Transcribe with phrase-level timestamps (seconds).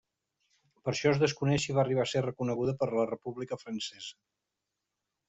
[0.87, 4.17] Per això, es desconeix si va arribar a ser reconeguda per la República Francesa.